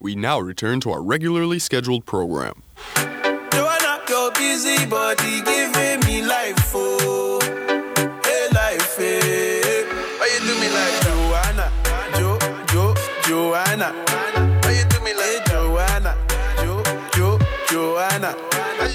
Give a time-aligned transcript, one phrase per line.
[0.00, 2.62] We now return to our regularly scheduled program.
[2.94, 7.40] Joanna, your busy body giving me life, oh,
[8.22, 9.82] hey life, hey.
[10.18, 11.72] Why you do me like Joanna,
[12.14, 12.38] Jo,
[12.68, 12.94] Jo,
[13.26, 13.92] Joanna?
[14.62, 16.16] Why you do me like Joanna,
[16.62, 16.82] Jo,
[17.14, 17.38] Jo,
[17.68, 18.32] Joanna?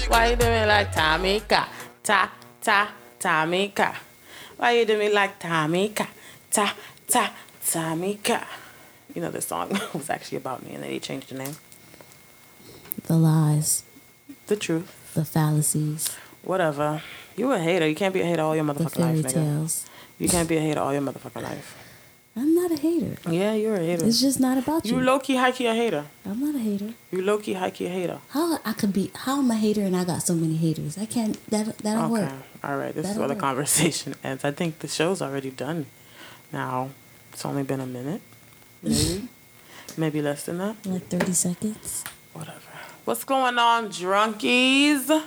[0.08, 1.66] Why you do me like Tamika?
[2.02, 2.32] Ta,
[2.62, 3.94] ta, Tamika.
[4.56, 6.06] Why you do me like Tamika?
[6.50, 6.74] Ta,
[7.06, 7.30] ta,
[7.62, 8.42] Tamika.
[9.14, 11.56] You know this song was actually about me and then he changed the name.
[13.06, 13.82] The lies,
[14.46, 15.12] The truth.
[15.14, 17.02] the fallacies, Whatever.
[17.36, 17.86] You a hater.
[17.88, 19.32] You can't be a hater all your the motherfucking life, fairy nigga.
[19.32, 19.86] tales.
[20.18, 21.76] You can't be a hater all your motherfucking life.
[22.36, 23.16] I'm not a hater.
[23.30, 24.04] Yeah, you're a hater.
[24.06, 24.96] It's just not about you.
[24.96, 26.04] You low key, high key a hater.
[26.26, 26.92] I'm not a hater.
[27.12, 28.18] You low key, high key a hater.
[28.30, 29.10] How I could be?
[29.14, 30.98] How am I a hater and I got so many haters?
[30.98, 31.34] I can't.
[31.50, 32.22] That that don't Okay.
[32.24, 32.32] work.
[32.62, 32.94] All right.
[32.94, 34.44] This is That'll where the conversation ends.
[34.44, 35.86] I think the show's already done.
[36.52, 36.90] Now,
[37.32, 38.20] it's only been a minute.
[38.84, 39.28] Maybe.
[39.96, 40.76] Maybe less than that.
[40.84, 42.04] Like 30 seconds.
[42.34, 42.58] Whatever.
[43.06, 45.24] What's going on, drunkies?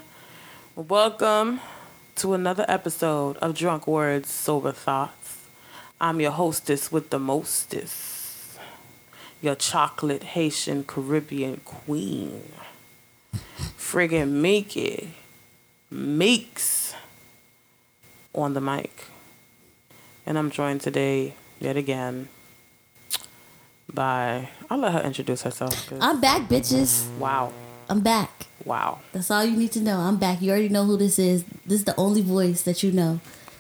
[0.75, 1.61] Welcome
[2.17, 5.39] to another episode of Drunk Words, Sober Thoughts.
[5.99, 8.59] I'm your hostess with the mostest,
[9.41, 12.43] your chocolate Haitian Caribbean queen,
[13.75, 15.13] friggin' Mickey
[15.89, 16.93] Meeks
[18.35, 19.05] on the mic.
[20.27, 22.27] And I'm joined today, yet again,
[23.93, 25.91] by, I'll let her introduce herself.
[26.01, 27.07] I'm back, bitches.
[27.17, 27.53] Wow.
[27.89, 28.47] I'm back.
[28.65, 28.99] Wow.
[29.13, 29.99] That's all you need to know.
[29.99, 30.41] I'm back.
[30.41, 31.43] You already know who this is.
[31.65, 33.19] This is the only voice that you know.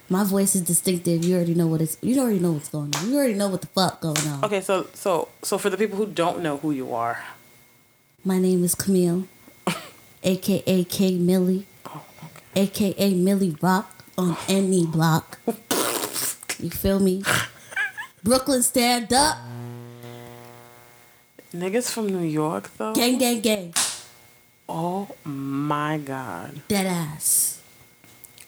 [0.09, 1.23] My voice is distinctive.
[1.25, 1.97] You already know what it's.
[2.01, 3.09] You already know what's going on.
[3.09, 4.43] You already know what the fuck going on.
[4.45, 7.23] Okay, so so so for the people who don't know who you are,
[8.23, 9.27] My name is Camille,
[10.23, 12.03] aka K Millie, oh,
[12.55, 15.39] aka Millie Rock on any block.
[16.59, 17.23] You feel me?
[18.23, 19.37] Brooklyn, stand up,
[21.57, 22.93] niggas from New York though.
[22.93, 23.73] gang, gang, gang,
[24.69, 27.61] Oh my god, dead ass.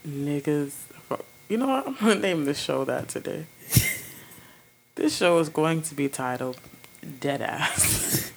[0.07, 0.73] niggas.
[1.47, 1.87] You know what?
[1.87, 3.45] I'm gonna name this show that today.
[4.95, 6.57] this show is going to be titled
[7.19, 8.31] "Dead Ass."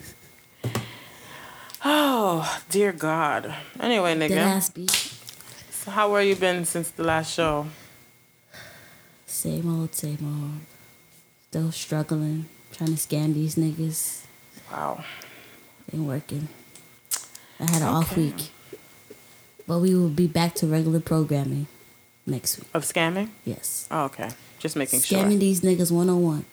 [1.85, 3.55] oh dear God.
[3.81, 4.29] Anyway, nigga.
[4.29, 4.91] Dead ass beat.
[5.71, 7.67] so how are you been since the last show?
[9.27, 10.61] Same old, same old.
[11.49, 14.21] Still struggling, trying to scam these niggas.
[14.73, 15.05] Wow.
[15.93, 16.49] Ain't working.
[17.61, 18.51] I had an off week.
[19.67, 21.67] But we will be back to regular programming
[22.27, 22.69] next week.
[22.75, 23.29] Of scamming?
[23.45, 23.87] Yes.
[23.91, 24.31] Oh, okay.
[24.59, 25.25] Just making Scamming sure.
[25.25, 26.45] Scamming these niggas one on one.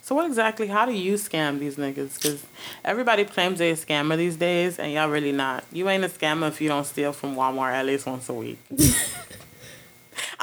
[0.00, 0.66] So what exactly?
[0.66, 2.16] How do you scam these niggas?
[2.16, 2.44] Because
[2.84, 5.64] everybody claims they a scammer these days, and y'all really not.
[5.72, 8.58] You ain't a scammer if you don't steal from Walmart at least once a week.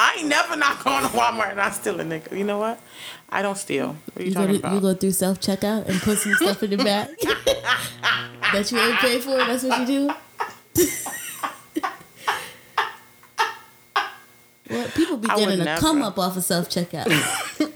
[0.01, 2.37] I ain't never not going to Walmart and not steal a nigga.
[2.37, 2.79] You know what?
[3.29, 3.97] I don't steal.
[4.13, 4.73] What are you, You go, talking to, about?
[4.75, 7.09] you go through self checkout and put some stuff in the bag
[8.53, 9.35] that you ain't paid for.
[9.37, 10.13] That's what you do.
[14.69, 15.81] well, people be I getting a never.
[15.81, 17.09] come up off of self checkout.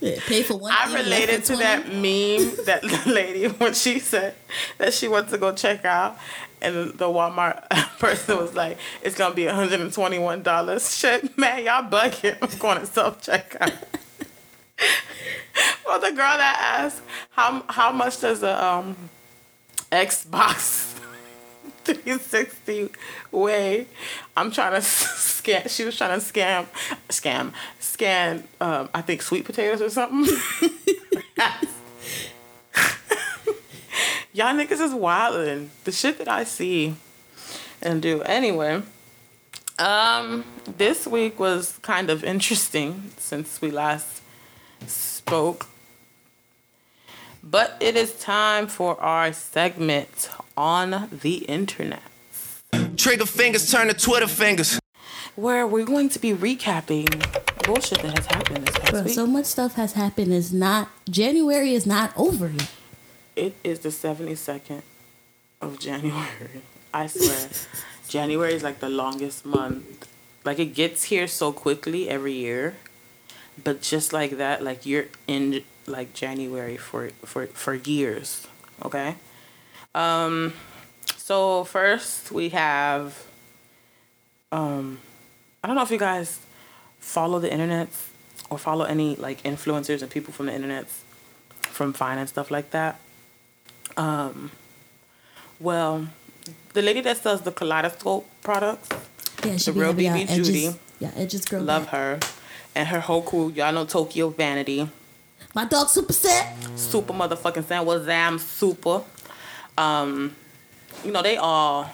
[0.00, 0.72] Shit, pay for one.
[0.72, 4.34] I related to that meme that the lady when she said
[4.78, 6.16] that she went to go check out,
[6.60, 11.36] and the Walmart person was like, "It's gonna be one hundred and twenty-one dollars." Shit,
[11.38, 12.36] man, y'all bugging.
[12.40, 13.72] I'm going to self checkout.
[15.86, 18.96] well, the girl that asked how how much does a um,
[19.90, 20.94] Xbox
[21.84, 22.90] 360
[23.32, 23.86] weigh?
[24.36, 25.68] I'm trying to scan.
[25.68, 26.66] She was trying to scam,
[27.08, 28.44] scam, scan.
[28.60, 30.36] Um, I think sweet potatoes or something.
[34.38, 35.66] Y'all niggas is wildin'.
[35.82, 36.94] The shit that I see
[37.82, 38.22] and do.
[38.22, 38.82] Anyway,
[39.80, 44.22] um, this week was kind of interesting since we last
[44.86, 45.66] spoke.
[47.42, 52.02] But it is time for our segment on the internet.
[52.96, 54.78] Trigger fingers turn to Twitter fingers.
[55.34, 57.08] where we're going to be recapping
[57.64, 59.14] bullshit that has happened this past Bro, week.
[59.14, 60.32] so much stuff has happened.
[60.32, 62.70] It's not January is not over yet.
[63.38, 64.82] It is the 72nd
[65.60, 66.62] of January.
[66.92, 67.48] I swear.
[68.08, 70.08] January is like the longest month.
[70.44, 72.76] Like it gets here so quickly every year.
[73.62, 78.46] But just like that, like you're in like January for for for years.
[78.84, 79.16] Okay?
[79.94, 80.54] Um
[81.16, 83.26] so first we have
[84.52, 84.98] um
[85.62, 86.40] I don't know if you guys
[86.98, 87.88] follow the internet
[88.50, 90.86] or follow any like influencers and people from the internet
[91.60, 93.00] from finance stuff like that.
[93.98, 94.50] Um,
[95.60, 96.06] well,
[96.72, 98.88] the lady that sells the kaleidoscope products,
[99.44, 100.74] Yeah, she The be real BB edges- Judy.
[101.00, 101.62] Yeah, edges girl.
[101.62, 101.92] love back.
[101.94, 102.20] her,
[102.74, 103.50] and her whole crew.
[103.54, 104.88] Y'all know Tokyo Vanity.
[105.54, 106.78] My dog Supa Cent.
[106.78, 109.02] super motherfucking Sam was Zam super.
[109.76, 110.34] Um,
[111.04, 111.90] you know, they all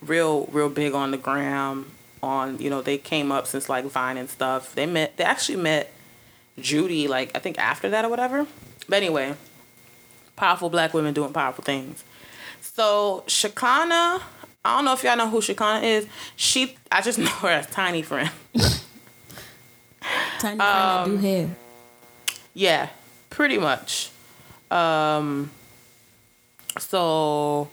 [0.00, 1.86] real, real big on the gram.
[2.22, 4.74] On you know, they came up since like Vine and stuff.
[4.74, 5.16] They met.
[5.16, 5.92] They actually met
[6.58, 8.46] Judy like I think after that or whatever.
[8.88, 9.34] But anyway,
[10.36, 12.04] powerful black women doing powerful things.
[12.60, 14.22] So Shakana,
[14.64, 16.06] I don't know if y'all know who Shakana is.
[16.36, 18.30] She, I just know her as Tiny Friend.
[20.38, 21.48] Tiny friend that do hair.
[22.54, 22.88] Yeah,
[23.30, 24.10] pretty much.
[24.70, 25.50] Um,
[26.78, 27.68] so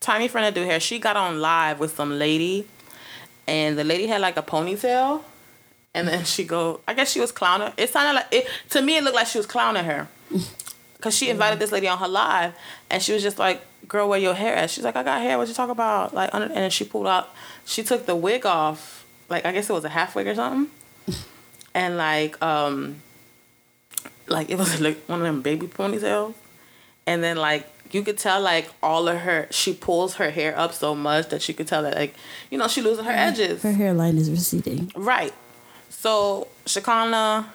[0.00, 2.66] Tiny friend that do hair, she got on live with some lady,
[3.46, 5.22] and the lady had like a ponytail,
[5.94, 7.72] and then she go, I guess she was clowning.
[7.76, 8.96] It sounded like it to me.
[8.96, 10.08] It looked like she was clowning her,
[11.02, 12.54] cause she invited this lady on her live,
[12.90, 15.36] and she was just like, "Girl, where your hair at?" She's like, "I got hair.
[15.36, 17.30] What you talk about?" Like, under, and then she pulled out,
[17.64, 20.70] she took the wig off, like I guess it was a half wig or something,
[21.74, 23.02] and like um
[24.28, 26.34] like it was like one of them baby ponytails,
[27.06, 30.72] and then like you could tell like all of her she pulls her hair up
[30.72, 32.14] so much that you could tell that like
[32.50, 33.62] you know she losing her edges.
[33.62, 34.90] Her hairline is receding.
[34.96, 35.34] Right.
[35.90, 37.46] So Shakana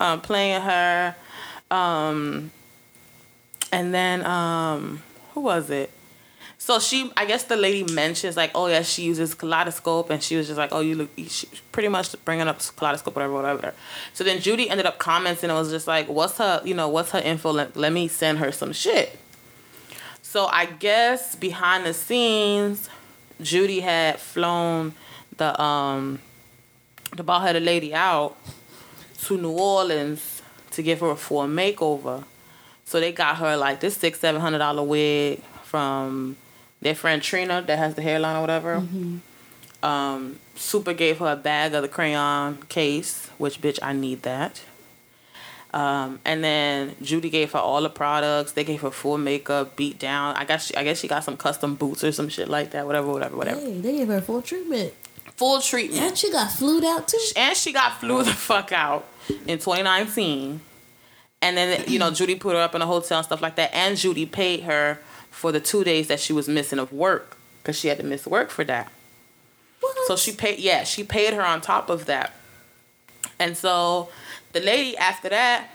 [0.00, 1.14] um, playing her,
[1.70, 2.50] um,
[3.74, 5.90] and then um, who was it?
[6.58, 10.36] So she, I guess the lady mentions like, oh yeah, she uses kaleidoscope, and she
[10.36, 13.74] was just like, oh, you look, she pretty much bringing up kaleidoscope, whatever, whatever.
[14.12, 16.88] So then Judy ended up commenting and it was just like, what's her, you know,
[16.88, 17.52] what's her info?
[17.52, 19.18] Let, let me send her some shit.
[20.22, 22.88] So I guess behind the scenes,
[23.40, 24.94] Judy had flown
[25.36, 26.20] the um
[27.16, 28.36] the bald headed lady out
[29.24, 32.24] to New Orleans to give her a full makeover.
[32.94, 36.36] So they got her like this six seven hundred dollar wig from
[36.80, 38.84] their friend Trina that has the hairline or whatever.
[39.82, 44.62] Um, Super gave her a bag of the crayon case, which bitch I need that.
[45.72, 48.52] Um, and then Judy gave her all the products.
[48.52, 50.36] They gave her full makeup, beat down.
[50.36, 52.86] I guess she, I guess she got some custom boots or some shit like that.
[52.86, 53.58] Whatever, whatever, whatever.
[53.58, 54.94] Hey, they gave her full treatment.
[55.36, 57.18] Full treatment And she got flued out too.
[57.34, 59.04] and she got flew the fuck out
[59.48, 60.60] in 2019.
[61.44, 63.74] And then you know Judy put her up in a hotel and stuff like that.
[63.74, 64.98] And Judy paid her
[65.30, 68.26] for the two days that she was missing of work because she had to miss
[68.26, 68.90] work for that.
[69.80, 69.94] What?
[70.06, 72.32] So she paid, yeah, she paid her on top of that.
[73.38, 74.08] And so
[74.52, 75.68] the lady after that,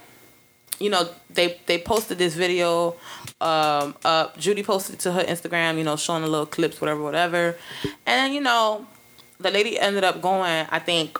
[0.79, 2.95] you know, they they posted this video
[3.39, 4.39] um up.
[4.39, 7.55] Judy posted it to her Instagram, you know, showing the little clips, whatever, whatever.
[8.07, 8.87] And you know,
[9.39, 11.19] the lady ended up going, I think,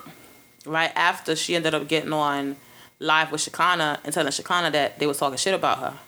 [0.66, 2.56] right after she ended up getting on
[3.00, 5.98] live with Shakana and telling Shakana that they was talking shit about her.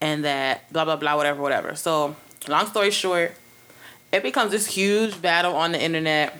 [0.00, 1.74] And that blah blah blah whatever whatever.
[1.76, 2.16] So
[2.48, 3.34] long story short,
[4.12, 6.38] it becomes this huge battle on the internet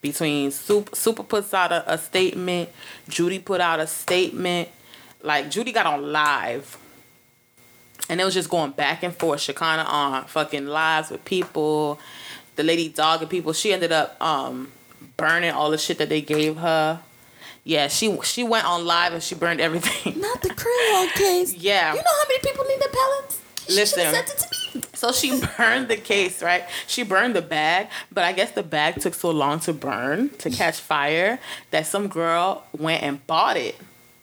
[0.00, 2.68] between Super, Super puts out a, a statement,
[3.08, 4.68] Judy put out a statement.
[5.22, 6.76] Like Judy got on live,
[8.08, 9.40] and it was just going back and forth.
[9.40, 12.00] Shakana on fucking lives with people,
[12.56, 13.52] the lady dogging people.
[13.52, 14.72] She ended up um
[15.16, 17.00] burning all the shit that they gave her.
[17.64, 20.20] Yeah, she she went on live and she burned everything.
[20.20, 21.54] Not the crayon case.
[21.58, 21.90] Yeah.
[21.92, 23.40] You know how many people need the pellets?
[23.68, 23.98] She Listen.
[24.00, 24.84] should've sent it to me.
[24.94, 26.64] So she burned the case, right?
[26.86, 30.50] She burned the bag, but I guess the bag took so long to burn, to
[30.50, 31.38] catch fire,
[31.70, 33.76] that some girl went and bought it.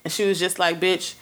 [0.03, 1.15] And she was just like, bitch,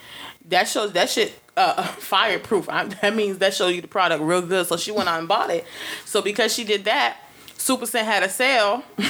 [0.49, 2.69] that shows that shit uh, fireproof.
[2.69, 4.65] I, that means that shows you the product real good.
[4.67, 5.65] So she went out and bought it.
[6.05, 7.17] So because she did that,
[7.57, 8.83] Supa Cent had a sale.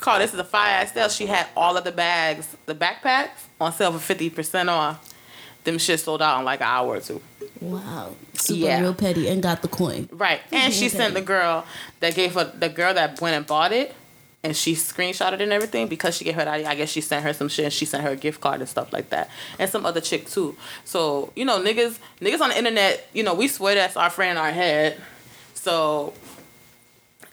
[0.00, 1.08] Called this is a fire ass sale.
[1.08, 3.28] She had all of the bags, the backpacks,
[3.60, 5.06] on sale for 50% off.
[5.64, 7.20] Them shit sold out in like an hour or two.
[7.60, 8.14] Wow.
[8.32, 8.80] Super Yeah.
[8.80, 10.08] real petty and got the coin.
[10.10, 10.40] Right.
[10.52, 11.66] And she sent the girl
[12.00, 13.94] that gave her the girl that went and bought it
[14.42, 17.22] and she screenshotted it and everything because she gave her that I guess she sent
[17.24, 19.28] her some shit and she sent her a gift card and stuff like that.
[19.58, 20.56] And some other chick too.
[20.86, 24.30] So, you know, niggas niggas on the internet, you know, we swear that's our friend
[24.32, 24.98] in our head.
[25.52, 26.14] So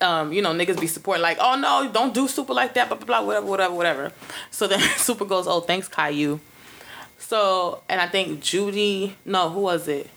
[0.02, 2.98] um, you know, niggas be supporting like, oh no, don't do super like that, blah
[2.98, 4.12] blah blah, whatever, whatever, whatever.
[4.52, 6.40] So then super goes, oh thanks Caillou.
[7.18, 10.10] So and I think Judy, no, who was it?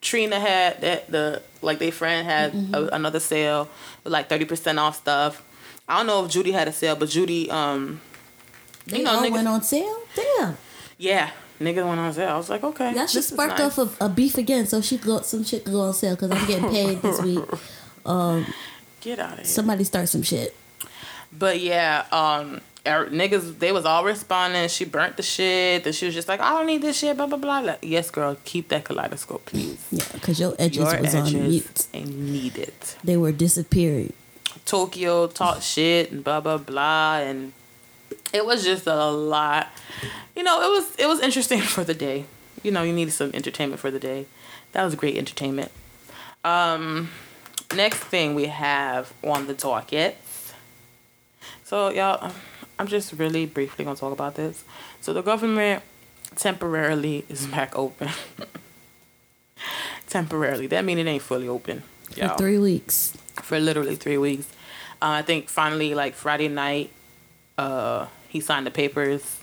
[0.00, 3.68] Trina had that the like they friend had a, another sale
[4.02, 5.42] with like thirty percent off stuff.
[5.88, 8.00] I don't know if Judy had a sale, but Judy, um,
[8.86, 9.98] They you know, all niggas, went on sale.
[10.14, 10.56] Damn.
[10.98, 12.28] yeah, niggas went on sale.
[12.30, 13.76] I was like, okay, That should this is spark nice.
[13.78, 16.30] off a, a beef again, so she go some shit could go on sale because
[16.30, 17.44] I'm getting paid this week.
[18.06, 18.46] Um,
[19.00, 19.44] Get out of here.
[19.46, 20.54] somebody start some shit.
[21.32, 24.68] But yeah, um, er, niggas, they was all responding.
[24.68, 25.86] She burnt the shit.
[25.86, 27.16] And she was just like, I don't need this shit.
[27.16, 27.60] Blah blah blah.
[27.60, 29.86] Like, yes, girl, keep that kaleidoscope, please.
[29.90, 31.86] Yeah, because your edges Your was on mute.
[31.94, 32.96] and need it.
[33.04, 34.12] They were disappearing.
[34.64, 37.52] Tokyo talk shit and blah blah blah and
[38.32, 39.68] it was just a lot.
[40.36, 42.26] You know, it was it was interesting for the day.
[42.62, 44.26] You know, you needed some entertainment for the day.
[44.72, 45.72] That was great entertainment.
[46.44, 47.10] Um,
[47.74, 50.16] next thing we have on the docket.
[51.64, 52.32] So y'all,
[52.78, 54.64] I'm just really briefly gonna talk about this.
[55.00, 55.82] So the government
[56.36, 58.08] temporarily is back open.
[60.08, 60.66] temporarily.
[60.66, 61.82] That means it ain't fully open.
[62.10, 63.16] For y'all three weeks.
[63.42, 64.46] for literally three weeks.
[65.02, 66.90] Uh, I think finally, like Friday night,
[67.56, 69.38] uh, he signed the papers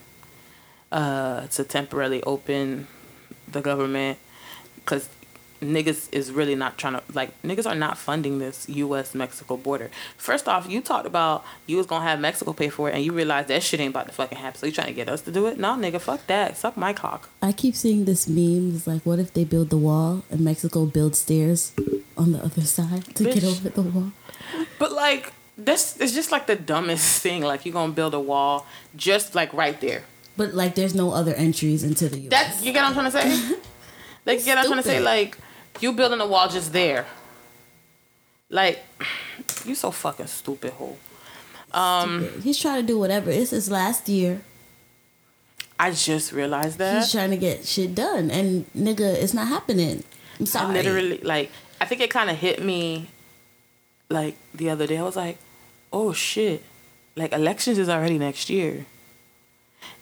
[0.91, 2.87] uh, to temporarily open
[3.47, 4.19] the government
[4.75, 5.09] because
[5.61, 9.15] niggas is really not trying to like niggas are not funding this U.S.
[9.15, 9.89] Mexico border.
[10.17, 13.11] First off, you talked about you was gonna have Mexico pay for it, and you
[13.13, 14.59] realized that shit ain't about to fucking happen.
[14.59, 15.57] So you trying to get us to do it?
[15.57, 16.57] No, nigga, fuck that.
[16.57, 17.29] Suck my cock.
[17.41, 18.75] I keep seeing this meme.
[18.75, 21.73] It's like, what if they build the wall and Mexico builds stairs
[22.17, 24.11] on the other side to get over the wall?
[24.79, 27.41] But like this is just like the dumbest thing.
[27.41, 30.03] Like you gonna build a wall just like right there.
[30.37, 32.29] But like, there's no other entries into the U.S.
[32.29, 33.57] That's you get what I'm trying to say?
[34.25, 34.99] like you get what I'm trying to say?
[34.99, 35.37] Like
[35.81, 37.05] you building a wall just there.
[38.49, 38.83] Like
[39.65, 40.97] you so fucking stupid, hoe.
[41.73, 43.29] Um, He's trying to do whatever.
[43.29, 44.41] It's his last year.
[45.79, 46.95] I just realized that.
[46.95, 50.03] He's trying to get shit done, and nigga, it's not happening.
[50.39, 50.69] I'm sorry.
[50.69, 53.09] I literally like I think it kind of hit me
[54.09, 54.97] like the other day.
[54.97, 55.37] I was like,
[55.91, 56.63] "Oh shit.
[57.15, 58.85] Like elections is already next year."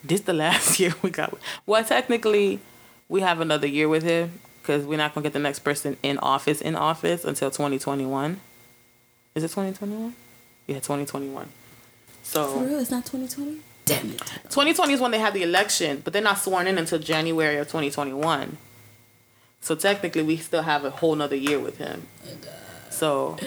[0.03, 1.37] This the last year we got.
[1.65, 2.59] Well, technically,
[3.09, 6.17] we have another year with him because we're not gonna get the next person in
[6.17, 8.39] office in office until 2021.
[9.35, 10.15] Is it 2021?
[10.65, 11.45] Yeah, 2021.
[11.45, 11.51] For
[12.23, 13.59] So real, it's not 2020.
[13.85, 14.17] Damn it.
[14.49, 17.67] 2020 is when they had the election, but they're not sworn in until January of
[17.67, 18.57] 2021.
[19.61, 22.07] So technically, we still have a whole nother year with him.
[22.89, 23.37] So,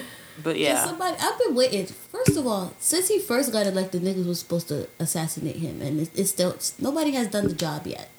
[0.41, 1.85] but yeah, Somebody, I've been waiting.
[1.85, 5.99] First of all, since he first got elected, niggas was supposed to assassinate him, and
[5.99, 8.09] it's, it's still nobody has done the job yet.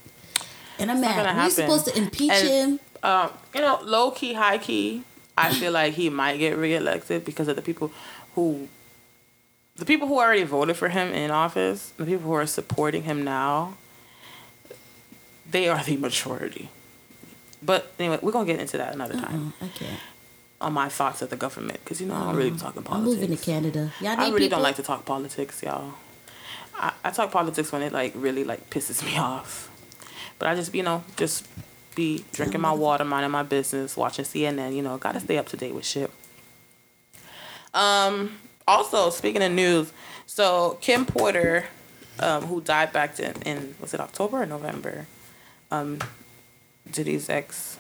[0.79, 1.37] And I'm gonna mad.
[1.45, 2.81] We're supposed to impeach And- him.
[3.03, 5.03] Um, you know, low key, high key,
[5.37, 7.91] I feel like he might get reelected because of the people
[8.35, 8.69] who,
[9.77, 13.25] the people who already voted for him in office, the people who are supporting him
[13.25, 13.75] now,
[15.51, 16.69] they are the majority.
[17.63, 20.01] But anyway, we're gonna get into that another time Uh-uh, I can't.
[20.61, 22.85] on my thoughts of the government because you know I don't really be talking I'm
[22.85, 23.21] politics.
[23.21, 23.93] moving to Canada.
[24.01, 24.49] Y'all I really people?
[24.57, 25.95] don't like to talk politics, y'all.
[26.75, 29.69] I, I talk politics when it like really like pisses me off.
[30.39, 31.47] But I just you know just
[31.95, 34.75] be drinking my water, minding my business, watching CNN.
[34.75, 36.11] You know, gotta stay up to date with shit.
[37.75, 38.39] Um.
[38.69, 39.93] Also, speaking of news,
[40.27, 41.65] so Kim Porter,
[42.21, 45.07] um, who died back in, in was it October or November?
[45.73, 45.99] Um,
[46.89, 47.79] Diddy's ex,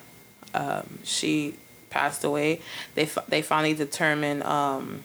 [0.53, 1.55] um, she
[1.91, 2.61] passed away.
[2.95, 5.03] They they finally determined um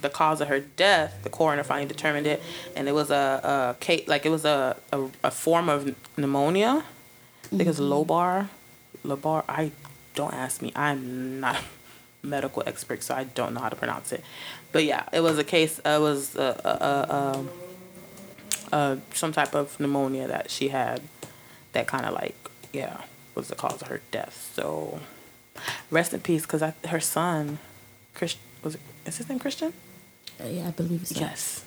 [0.00, 2.42] the cause of her death, the coroner finally determined it,
[2.76, 6.84] and it was a, a like it was a, a, a form of pneumonia.
[7.50, 8.48] Think it's lobar,
[9.04, 9.44] lobar.
[9.48, 9.72] I
[10.14, 10.72] don't ask me.
[10.76, 14.22] I'm not a medical expert, so I don't know how to pronounce it.
[14.72, 15.80] But yeah, it was a case.
[15.84, 17.14] uh, It was a, a,
[18.72, 21.00] a, uh, some type of pneumonia that she had,
[21.72, 22.36] that kind of like
[22.72, 23.02] yeah
[23.34, 24.52] was the cause of her death.
[24.54, 25.00] So
[25.90, 27.58] rest in peace, because her son,
[28.14, 29.72] Chris, was it, is his name Christian?
[30.40, 31.18] Uh, yeah, I believe so.
[31.20, 31.64] Yes.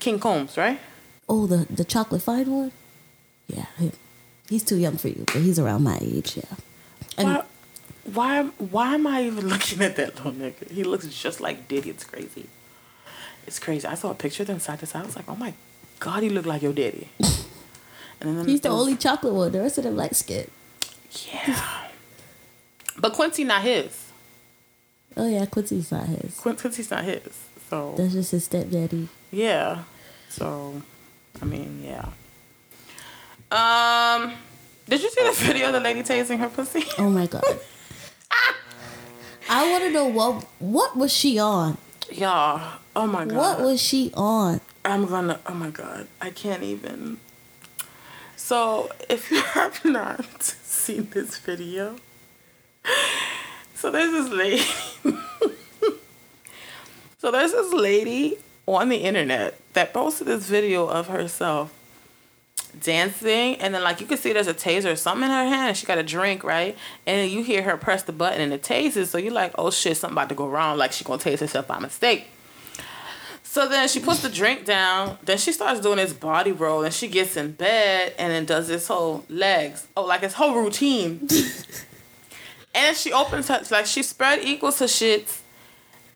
[0.00, 0.80] King Combs, right?
[1.28, 2.72] Oh, the the chocolate fine one.
[3.46, 3.66] Yeah.
[4.48, 6.36] He's too young for you, but he's around my age.
[6.36, 6.44] Yeah.
[7.18, 7.42] And Why,
[8.04, 10.70] why, why am I even looking at that little nigga?
[10.70, 11.90] He looks just like Diddy.
[11.90, 12.46] It's crazy.
[13.46, 13.86] It's crazy.
[13.86, 15.02] I saw a picture of them side to side.
[15.02, 15.54] I was like, oh my
[16.00, 17.08] god, he looked like your daddy.
[18.18, 19.52] And then he's the only chocolate one.
[19.52, 20.50] The rest of them like skin.
[21.30, 21.88] Yeah.
[22.98, 24.06] But Quincy not his.
[25.18, 26.34] Oh yeah, Quincy's not his.
[26.40, 27.22] Quin- Quincy's not his.
[27.68, 29.08] So That's just his stepdaddy.
[29.30, 29.82] yeah.
[30.30, 30.80] So,
[31.42, 32.06] I mean, yeah.
[33.50, 34.32] Um,
[34.88, 36.84] did you see the video of the lady tasing her pussy?
[36.98, 37.44] Oh my god.
[39.48, 41.78] I want to know what what was she on?
[42.10, 42.78] Yeah.
[42.96, 43.36] Oh my god.
[43.36, 44.60] What was she on?
[44.84, 45.38] I'm gonna.
[45.46, 47.18] Oh my god, I can't even.
[48.34, 51.96] So, if you have not seen this video,
[53.74, 54.64] so there's this lady.
[57.18, 61.72] so there's this lady on the internet that posted this video of herself
[62.80, 65.68] dancing, and then like you can see there's a taser or something in her hand,
[65.68, 66.76] and she got a drink, right?
[67.06, 69.06] And then you hear her press the button, and it tases.
[69.06, 70.78] So you're like, oh shit, something about to go wrong.
[70.78, 72.28] Like she gonna tase herself by mistake.
[73.42, 75.16] So then she puts the drink down.
[75.22, 78.68] Then she starts doing this body roll, and she gets in bed and then does
[78.68, 79.86] this whole legs.
[79.96, 81.20] Oh, like this whole routine.
[81.20, 81.28] and
[82.74, 85.40] then she opens her like she spread equals her shits,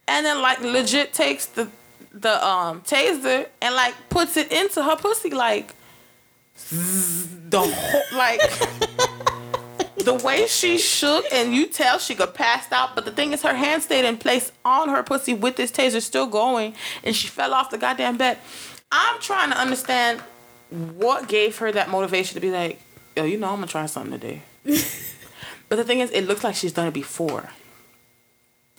[0.06, 1.68] and then like legit takes the
[2.12, 5.74] the um taser and like puts it into her pussy like
[6.70, 8.40] the whole like
[10.04, 13.42] the way she shook and you tell she got passed out but the thing is
[13.42, 16.74] her hand stayed in place on her pussy with this taser still going
[17.04, 18.38] and she fell off the goddamn bed.
[18.92, 20.20] I'm trying to understand
[20.70, 22.80] what gave her that motivation to be like
[23.16, 24.42] yo you know i'm gonna try something today.
[25.68, 27.50] But the thing is it looks like she's done it before.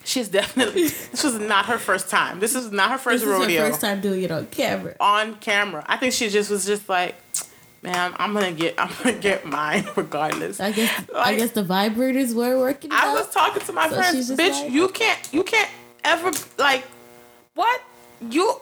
[0.04, 2.42] She's definitely this was not her first time.
[2.42, 3.62] This is not her first This is rodeo.
[3.62, 4.96] her first time doing it on camera.
[5.00, 5.86] on camera.
[5.88, 7.16] I think she just was just like
[7.82, 12.34] man i'm gonna get i'm gonna get mine regardless I guess I guess the vibrators
[12.36, 12.92] were working.
[12.92, 13.14] I out.
[13.16, 14.62] was talking to my So friends, bitch.
[14.64, 15.70] like- you can't, you can't
[16.04, 16.84] ever like,
[17.56, 17.82] what
[18.30, 18.60] you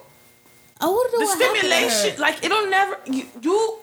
[0.80, 3.26] I want to know the what happened to stimulation, like it'll never you.
[3.42, 3.78] you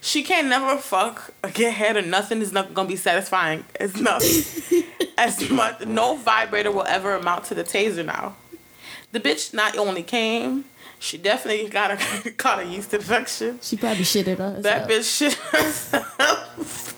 [0.00, 3.64] she can't never fuck or get head or nothing is not gonna be satisfying.
[3.78, 4.82] It's nothing.
[5.18, 8.34] as much no vibrator will ever amount to the taser now.
[9.12, 10.64] The bitch not only came,
[11.00, 13.58] she definitely got a caught a yeast infection.
[13.62, 14.62] She probably shitted on herself.
[14.62, 16.94] That bitch shit herself.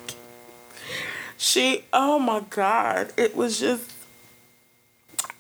[1.39, 3.13] she, oh my God.
[3.17, 3.91] It was just.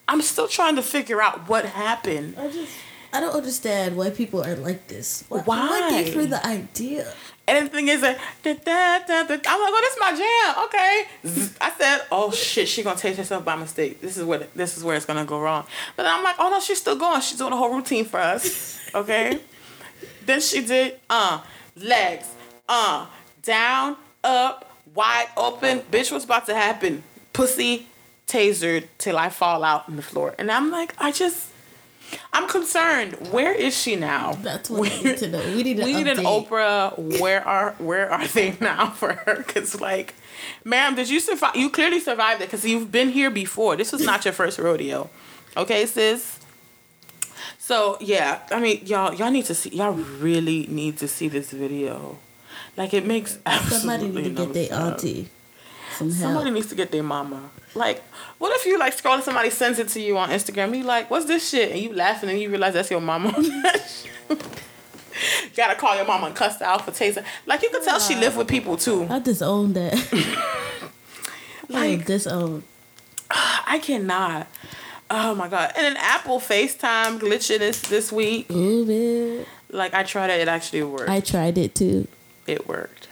[0.06, 2.36] I'm still trying to figure out what happened.
[2.38, 2.72] I just
[3.12, 5.24] I don't understand why people are like this.
[5.28, 5.40] Why?
[5.40, 5.90] Why?
[5.90, 7.12] Gave her the idea?
[7.46, 10.64] And the thing is that da, da, da, I'm like, oh, this is my jam.
[10.64, 11.54] Okay.
[11.60, 14.00] I said, oh shit, she gonna taste herself by mistake.
[14.00, 15.66] This is what this is where it's gonna go wrong.
[15.96, 17.20] But then I'm like, oh no, she's still going.
[17.20, 18.78] She's doing a whole routine for us.
[18.94, 19.40] Okay.
[20.26, 21.40] then she did uh
[21.76, 22.26] legs,
[22.68, 23.06] uh
[23.42, 25.80] down, up, wide open.
[25.90, 27.02] Bitch, what's about to happen?
[27.32, 27.86] Pussy
[28.26, 30.34] tasered till I fall out on the floor.
[30.38, 31.48] And I'm like, I just
[32.32, 33.30] I'm concerned.
[33.30, 34.32] Where is she now?
[34.42, 35.38] That's what Where- need to know.
[35.54, 36.18] We need an we need an.
[36.18, 37.20] Oprah.
[37.20, 39.36] Where are where are they now for her?
[39.36, 40.14] Because like,
[40.64, 41.56] ma'am, did you survive?
[41.56, 43.76] You clearly survived it because you've been here before.
[43.76, 45.10] This was not your first rodeo,
[45.56, 46.38] okay, sis.
[47.58, 49.70] So yeah, I mean, y'all, y'all need to see.
[49.70, 52.18] Y'all really need to see this video.
[52.76, 55.28] Like it makes Somebody absolutely need to no get their auntie
[55.92, 56.32] some help.
[56.32, 57.50] Somebody needs to get their mama.
[57.74, 58.02] Like,
[58.38, 60.76] what if you like scrolling somebody sends it to you on Instagram?
[60.76, 61.72] You like, what's this shit?
[61.72, 63.32] And you laughing and you realize that's your mama.
[65.56, 67.24] Gotta call your mama and cuss her out for tasting.
[67.46, 69.06] Like you can tell she lived with people too.
[69.08, 69.94] I disown that.
[71.68, 72.64] like disown.
[73.30, 74.46] I cannot.
[75.10, 75.72] Oh my god!
[75.76, 78.50] And an Apple FaceTime glitching this this week.
[78.50, 79.44] Ooh, man.
[79.70, 81.10] Like I tried it, it actually worked.
[81.10, 82.08] I tried it too,
[82.46, 83.08] it worked.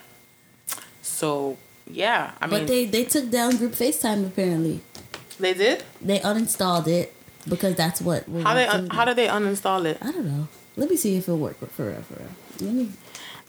[1.02, 1.58] So
[1.92, 4.26] yeah, I mean but they they took down group FaceTime.
[4.26, 4.80] Apparently,
[5.38, 5.82] they did.
[6.00, 7.14] they uninstalled it
[7.48, 8.24] because that's what.
[8.42, 8.96] How they un- do.
[8.96, 9.98] how did they uninstall it?
[10.00, 10.48] I don't know.
[10.76, 12.02] Let me see if it worked for real.
[12.02, 12.28] For real.
[12.60, 12.92] Let me.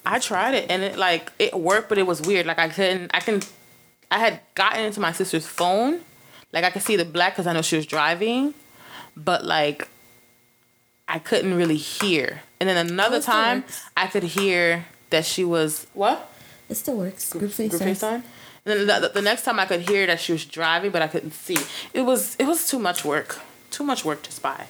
[0.05, 2.45] I tried it and it like it worked, but it was weird.
[2.45, 3.11] Like I couldn't.
[3.13, 3.41] I can.
[4.09, 6.01] I had gotten into my sister's phone.
[6.51, 8.53] Like I could see the black because I know she was driving,
[9.15, 9.87] but like
[11.07, 12.41] I couldn't really hear.
[12.59, 13.63] And then another time.
[13.97, 16.30] I could hear that she was what
[16.71, 17.33] It still works.
[17.33, 17.91] Group group FaceTime.
[17.91, 18.23] FaceTime.
[18.65, 21.07] And then the, the next time I could hear that she was driving, but I
[21.07, 21.57] couldn't see.
[21.93, 23.39] It was it was too much work.
[23.71, 24.67] Too much work to spy.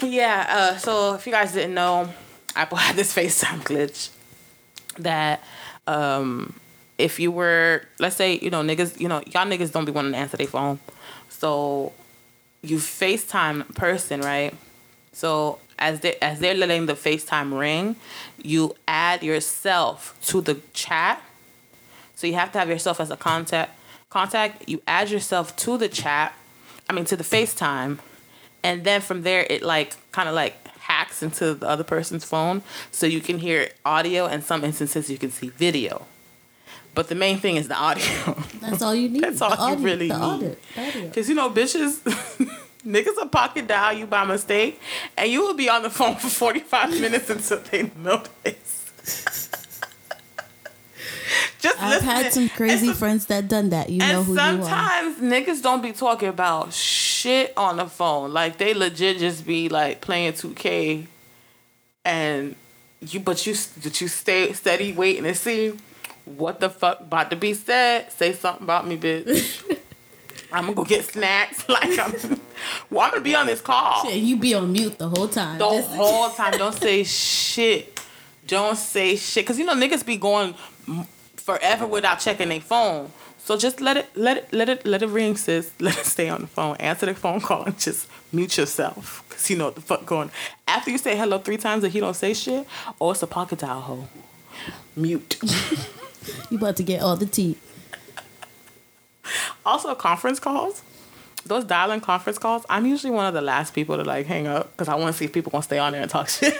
[0.00, 2.12] But yeah, uh, so if you guys didn't know,
[2.56, 4.10] Apple had this FaceTime glitch
[4.98, 5.44] that
[5.86, 6.54] um,
[6.98, 10.12] if you were, let's say, you know, niggas, you know, y'all niggas don't be wanting
[10.12, 10.80] to answer their phone.
[11.28, 11.92] So
[12.62, 14.54] you FaceTime person, right?
[15.12, 17.96] So as they as they're letting the FaceTime ring,
[18.42, 21.22] you add yourself to the chat.
[22.14, 23.76] So you have to have yourself as a contact
[24.10, 24.68] contact.
[24.68, 26.34] You add yourself to the chat,
[26.88, 27.98] I mean to the FaceTime,
[28.62, 32.62] and then from there it like kind of like hacks into the other person's phone
[32.90, 36.06] so you can hear audio and some instances you can see video.
[36.92, 38.34] But the main thing is the audio.
[38.60, 39.22] That's all you need.
[39.22, 40.12] That's all The you audio- really need.
[40.14, 40.56] Audio.
[40.76, 41.10] audio.
[41.10, 42.00] Cause you know, bitches,
[42.84, 44.80] niggas will pocket dial you by mistake,
[45.16, 49.46] and you will be on the phone for forty five minutes until they notice.
[51.60, 52.06] Just I've listen.
[52.06, 53.90] had some crazy friends that done that.
[53.90, 54.62] You know who you are.
[54.62, 58.32] sometimes niggas don't be talking about shit on the phone.
[58.32, 61.06] Like they legit just be like playing two K,
[62.04, 62.56] and
[63.00, 65.74] you but you but you stay steady waiting to see
[66.24, 68.10] what the fuck about to be said.
[68.12, 69.78] Say something about me, bitch.
[70.52, 71.64] I'm gonna go get snacks.
[71.68, 72.12] Like I'm,
[72.90, 75.58] well, I'm gonna be on this call Yeah, you be on mute the whole time.
[75.58, 76.52] the whole time.
[76.58, 78.00] Don't say shit.
[78.46, 80.54] Don't say shit, cause you know niggas be going
[81.36, 83.10] forever without checking their phone.
[83.38, 85.70] So just let it, let it, let it, let it ring, sis.
[85.80, 86.76] Let it stay on the phone.
[86.76, 90.30] Answer the phone call and just mute yourself, cause you know what the fuck going.
[90.68, 92.66] After you say hello three times and he don't say shit,
[93.00, 94.08] oh it's a pocket dial hole.
[94.94, 95.38] Mute.
[96.50, 97.56] you about to get all the tea.
[99.66, 100.82] Also, conference calls.
[101.46, 104.70] those dial-in conference calls, I'm usually one of the last people to like hang up
[104.72, 106.54] because I want to see if people gonna stay on there and talk shit.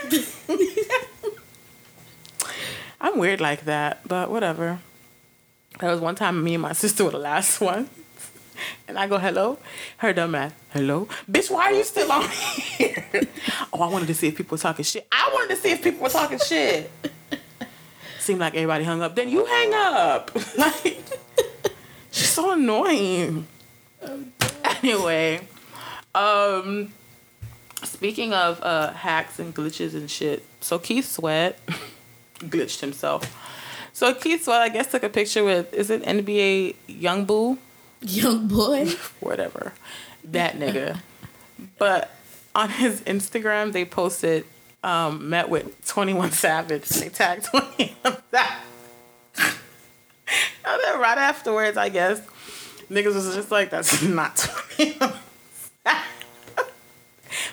[2.99, 4.79] I'm weird like that, but whatever.
[5.79, 7.89] There was one time me and my sister were the last one.
[8.87, 9.57] And I go, hello?
[9.97, 11.07] Her dumb ass, hello?
[11.29, 12.29] Bitch, why are you still on
[12.77, 13.07] here?
[13.73, 15.07] oh, I wanted to see if people were talking shit.
[15.11, 16.91] I wanted to see if people were talking shit.
[18.19, 19.15] Seemed like everybody hung up.
[19.15, 20.29] Then you hang up.
[20.57, 21.01] like,
[22.31, 23.47] so annoying.
[24.63, 25.41] Anyway,
[26.15, 26.91] um,
[27.83, 31.59] speaking of uh, hacks and glitches and shit, so Keith Sweat
[32.39, 33.37] glitched himself.
[33.93, 37.57] So Keith Sweat, I guess, took a picture with is it NBA Young Boo,
[38.01, 38.87] Young boy.
[39.19, 39.73] whatever,
[40.23, 40.99] that nigga.
[41.77, 42.09] But
[42.55, 44.45] on his Instagram, they posted
[44.83, 46.87] um, met with Twenty One Savage.
[46.89, 48.70] They tagged Twenty One Savage.
[50.65, 52.21] And then right afterwards, I guess,
[52.89, 54.99] niggas was just like, "That's not 21
[55.83, 56.67] Savage."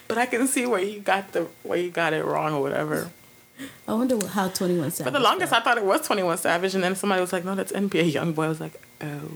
[0.06, 3.10] But I can see where you got the where you got it wrong or whatever.
[3.86, 5.12] I wonder what, how Twenty One Savage.
[5.12, 5.62] For the longest, felt.
[5.62, 8.44] I thought it was 21 Savage, and then somebody was like, no, that's NBA Youngboy.
[8.44, 9.30] I was like, oh,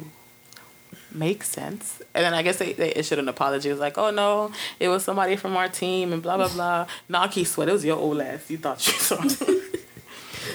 [1.12, 2.00] makes sense.
[2.14, 3.68] And then I guess they, they issued an apology.
[3.68, 6.86] It was like, oh, no, it was somebody from our team, and blah, blah, blah.
[7.08, 8.48] nah, Keith Sweat, it was your old ass.
[8.50, 9.20] You thought you saw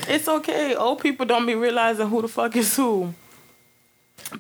[0.07, 0.75] It's okay.
[0.75, 3.13] Old people don't be realizing who the fuck is who.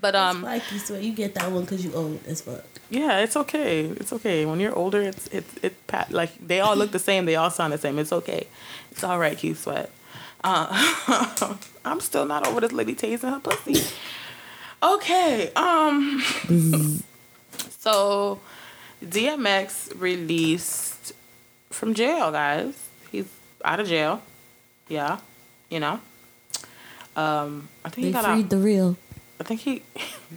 [0.01, 2.63] But, um, Like you swear, you get that one because you old as fuck.
[2.89, 3.85] yeah, it's okay.
[3.85, 4.45] It's okay.
[4.45, 7.25] When you're older, it's it's it pat like they all look the same.
[7.25, 7.97] They all sound the same.
[7.99, 8.47] It's okay.
[8.91, 9.89] It's all right, Keith Sweat.
[10.43, 10.67] Uh,
[11.85, 13.81] I'm still not over this lady tasting her pussy.
[14.83, 15.51] Okay.
[15.55, 16.21] Um.
[17.79, 18.39] so,
[19.03, 21.13] DMX released
[21.69, 22.75] from jail, guys.
[23.11, 23.25] He's
[23.63, 24.21] out of jail.
[24.89, 25.19] Yeah,
[25.69, 25.99] you know.
[27.15, 28.49] Um, I think They he got freed out.
[28.49, 28.97] the real.
[29.39, 29.83] I think he.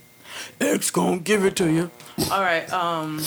[0.60, 1.90] X gonna give it to you.
[2.30, 2.70] All right.
[2.72, 3.22] Um.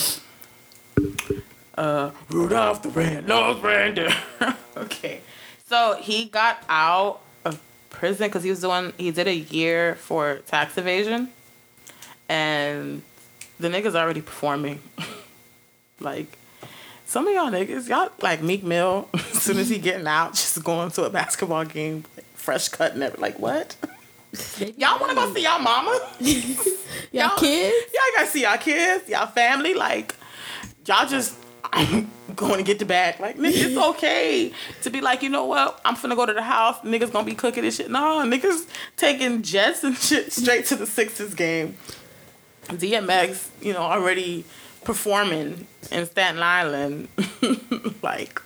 [1.76, 4.14] Uh, Rudolph the Red-Nosed Reindeer.
[4.76, 5.20] okay,
[5.66, 8.92] so he got out of prison because he was doing.
[8.96, 11.30] He did a year for tax evasion,
[12.28, 13.02] and
[13.58, 14.80] the niggas already performing.
[16.00, 16.38] like,
[17.06, 19.08] some of y'all niggas, y'all like Meek Mill.
[19.14, 23.02] as soon as he getting out, just going to a basketball game, fresh cut and
[23.02, 23.22] everything.
[23.22, 23.76] Like what?
[24.76, 25.96] Y'all want to go see y'all mama?
[27.12, 27.76] Y'all kids?
[27.94, 29.74] Y'all gotta see y'all kids, y'all family.
[29.74, 30.16] Like,
[30.84, 31.36] y'all just
[31.72, 33.20] I'm going to get the bag.
[33.20, 35.80] Like, nigga, it's okay to be like, you know what?
[35.84, 36.78] I'm finna go to the house.
[36.80, 37.90] Niggas gonna be cooking and shit.
[37.90, 41.76] No, niggas taking jets and shit straight to the Sixers game.
[42.64, 44.44] DMX, you know, already
[44.84, 47.08] performing in Staten Island.
[48.02, 48.40] like,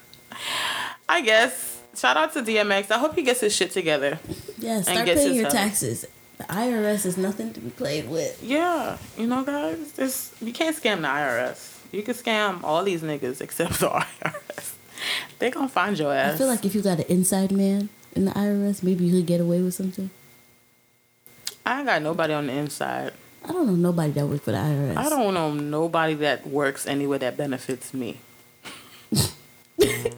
[1.09, 1.77] I guess.
[1.97, 2.93] Shout out to DMX.
[2.93, 4.21] I hope he gets his shit together.
[4.59, 5.55] Yeah, start gets paying your help.
[5.55, 6.07] taxes.
[6.37, 8.41] The IRS is nothing to be played with.
[8.41, 11.77] Yeah, you know, guys, this you can't scam the IRS.
[11.91, 13.89] You can scam all these niggas except the
[14.23, 14.75] IRS.
[15.41, 16.35] They gonna find your ass.
[16.35, 19.27] I feel like if you got an inside man in the IRS, maybe you could
[19.27, 20.11] get away with something.
[21.67, 23.13] I ain't got nobody on the inside.
[23.45, 24.97] I don't know nobody that works for the IRS.
[24.97, 28.19] I don't know nobody that works anywhere that benefits me.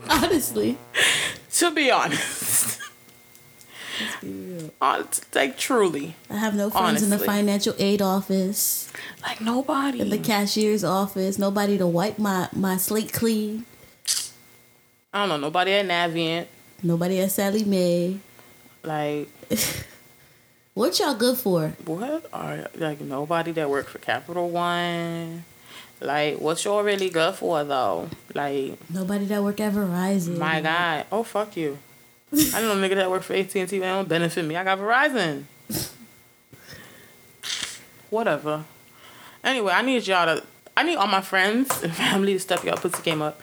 [0.09, 0.79] honestly.
[1.53, 2.81] To be honest,
[4.81, 8.91] On- like truly, I have no friends in the financial aid office,
[9.23, 10.01] like nobody.
[10.01, 13.67] in the cashier's office, nobody to wipe my, my slate clean,
[15.13, 16.47] I don't know nobody at Navient.
[16.83, 18.19] nobody at Sallie Mae.
[18.83, 19.29] Like
[20.81, 21.75] What y'all good for?
[21.85, 25.45] what are like nobody that work for Capital One.
[26.01, 28.09] Like what y'all really good for though?
[28.33, 30.39] Like Nobody that work at Verizon.
[30.39, 31.05] My God.
[31.13, 31.77] Oh, fuck you.
[32.33, 33.67] I don't know nigga that work for AT&T.
[33.67, 34.57] They don't benefit me.
[34.57, 35.45] I got Verizon.
[38.09, 38.65] Whatever.
[39.45, 40.47] Anyway, I need y'all to...
[40.75, 43.39] I need all my friends and family to step y'all pussy game up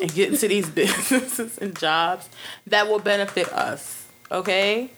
[0.00, 2.28] and get into these businesses and jobs
[2.66, 4.08] that will benefit us.
[4.32, 4.90] Okay?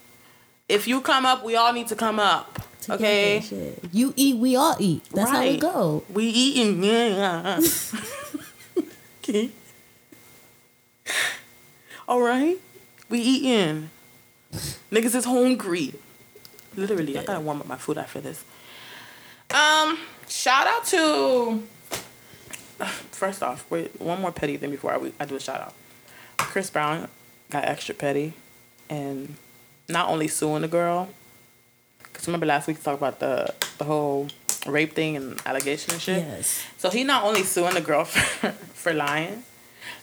[0.73, 2.59] If you come up, we all need to come up.
[2.81, 3.75] Together, Okay?
[3.93, 5.05] You eat, we all eat.
[5.13, 6.03] That's how we go.
[6.09, 6.83] We eating.
[6.83, 7.61] Yeah.
[9.19, 9.51] okay.
[12.09, 12.57] All right.
[13.11, 13.91] We eating.
[14.91, 15.93] Niggas is hungry.
[16.75, 18.43] Literally, I gotta warm up my food after this.
[19.51, 21.63] Um, shout out to.
[23.11, 25.75] First off, wait, one more petty thing before I, I do a shout out.
[26.39, 27.09] Chris Brown
[27.51, 28.33] got extra petty,
[28.89, 29.37] and
[29.89, 31.09] not only suing the girl.
[32.13, 34.29] Cause remember last week we talked about the the whole
[34.67, 36.19] rape thing and allegation and shit.
[36.19, 36.65] Yes.
[36.79, 39.43] So he not only suing the girl for, for lying,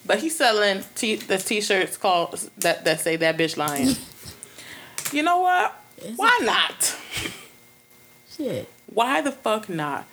[0.06, 3.96] but he's selling t the t-shirts called that that say that bitch lying.
[5.14, 5.76] you know what?
[6.02, 6.98] Is Why not?
[8.32, 8.70] Shit.
[8.88, 10.06] Why the fuck not?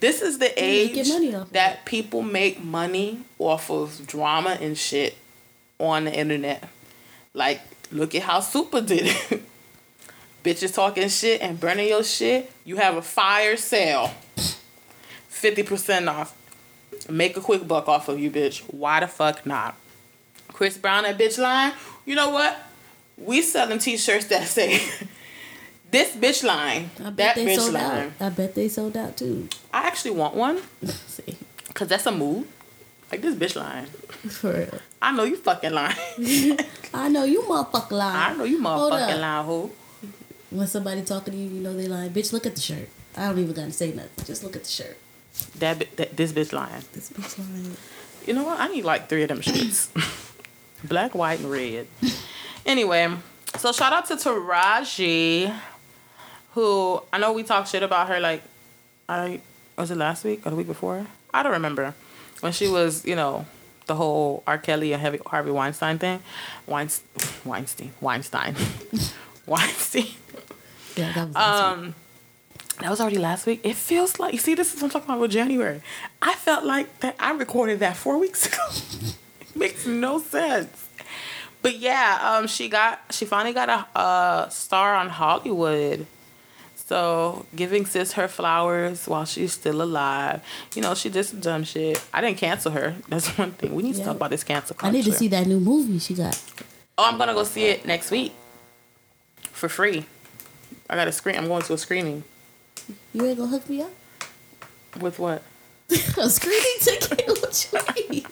[0.00, 4.56] This is the age make money off of that people make money off of drama
[4.60, 5.16] and shit
[5.78, 6.68] on the internet.
[7.34, 7.60] Like,
[7.92, 9.42] look at how Super did it.
[10.44, 12.50] Bitches talking shit and burning your shit.
[12.64, 14.12] You have a fire sale.
[15.30, 16.34] 50% off.
[17.08, 18.60] Make a quick buck off of you, bitch.
[18.72, 19.76] Why the fuck not?
[20.52, 21.72] Chris Brown and bitch line.
[22.04, 22.56] You know what?
[23.16, 24.80] We selling t-shirts that say
[25.90, 26.90] this bitch line.
[27.00, 27.84] I bet That they bitch sold line.
[28.06, 28.12] out.
[28.20, 29.48] I bet they sold out too.
[29.72, 30.60] I actually want one.
[30.84, 31.36] See,
[31.74, 32.46] Cause that's a move.
[33.10, 33.86] Like this bitch lying.
[33.86, 34.78] for real.
[35.00, 35.96] I know you fucking lying.
[36.94, 38.34] I know you motherfucker lying.
[38.34, 39.70] I know you motherfucking lying who.
[40.50, 42.10] When somebody talking to you, you know they lying.
[42.10, 42.88] Bitch, look at the shirt.
[43.16, 44.24] I don't even gotta say nothing.
[44.24, 44.96] Just look at the shirt.
[45.58, 46.82] That, that this bitch lying.
[46.92, 47.76] This bitch lying.
[48.26, 48.58] You know what?
[48.60, 49.90] I need like three of them shirts.
[50.84, 51.86] Black, white, and red.
[52.64, 53.08] Anyway,
[53.56, 55.54] so shout out to Taraji,
[56.52, 58.42] who I know we talked shit about her like
[59.08, 59.40] I
[59.76, 61.06] was it last week or the week before?
[61.32, 61.94] I don't remember.
[62.40, 63.46] When she was, you know,
[63.86, 64.58] the whole R.
[64.58, 66.22] Kelly and Harvey, Harvey Weinstein thing.
[66.66, 67.04] Weinstein
[67.44, 67.92] Weinstein.
[68.00, 68.54] Weinstein.
[69.46, 70.06] Weinstein.
[70.96, 71.36] Yeah, that was.
[71.36, 71.94] Um,
[72.80, 73.60] that was already last week.
[73.64, 74.54] It feels like you see.
[74.54, 75.80] This is what I'm talking about with January.
[76.22, 79.16] I felt like that I recorded that four weeks ago.
[79.40, 80.86] it makes no sense.
[81.60, 86.06] But yeah, um, she got she finally got a, a star on Hollywood.
[86.88, 90.40] So giving sis her flowers while she's still alive.
[90.74, 92.02] You know, she did some dumb shit.
[92.14, 92.96] I didn't cancel her.
[93.08, 93.74] That's one thing.
[93.74, 94.88] We need to talk about this cancel culture.
[94.88, 96.42] I need to see that new movie she got.
[96.96, 98.32] Oh, I'm gonna go see it next week
[99.52, 100.06] for free.
[100.88, 101.36] I got a screen.
[101.36, 102.24] I'm going to a screening.
[103.12, 103.90] You ain't gonna hook me up?
[104.98, 105.42] With what?
[105.90, 107.24] a screening ticket?
[107.28, 108.24] What you mean?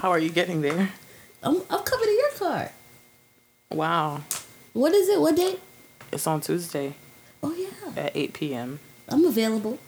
[0.00, 0.90] How are you getting there?
[1.42, 2.70] I'm, I'm coming to your car.
[3.70, 4.22] Wow.
[4.74, 5.20] What is it?
[5.20, 5.56] What day?
[6.12, 6.94] It's on Tuesday
[7.42, 8.80] Oh yeah, at 8 p.m.
[9.08, 9.78] I'm available.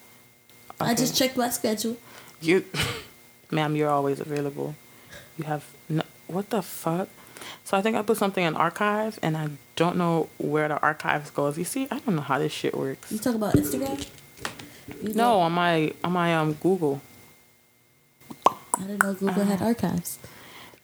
[0.81, 1.97] I just checked my schedule.
[2.41, 2.65] You,
[3.51, 4.75] ma'am, you're always available.
[5.39, 6.03] You have no.
[6.27, 7.09] What the fuck?
[7.65, 11.31] So I think I put something in archive, and I don't know where the archives
[11.31, 11.59] goes.
[11.59, 13.13] You see, I don't know how this shit works.
[13.13, 14.05] You talk about Instagram?
[15.03, 17.01] You No, on my on my um Google.
[18.75, 20.19] I didn't know Google had archives.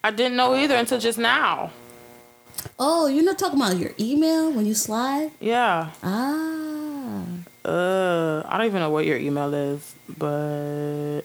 [0.04, 1.72] I didn't know either until just now.
[2.78, 5.30] Oh, you're not talking about your email when you slide?
[5.40, 5.90] Yeah.
[6.02, 6.57] Ah,
[7.68, 11.20] Uh, I don't even know what your email is, but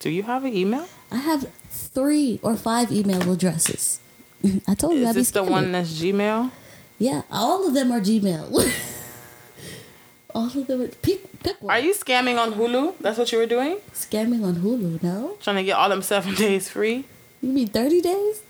[0.00, 0.86] do you have an email?
[1.12, 4.00] I have three or five email addresses.
[4.68, 6.50] I told you Is this the one that's Gmail?
[6.98, 8.50] Yeah, all of them are Gmail.
[10.34, 11.70] all of them are pick, pick one.
[11.74, 12.94] Are you scamming on Hulu?
[13.00, 13.76] That's what you were doing?
[13.92, 15.00] scamming on Hulu?
[15.02, 17.04] No, Trying to get all them seven days free?
[17.40, 18.42] you mean thirty days?